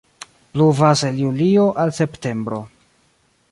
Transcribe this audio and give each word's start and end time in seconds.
Pluvas 0.53 1.03
el 1.09 1.19
julio 1.19 1.77
al 1.77 1.93
septembro. 1.93 2.59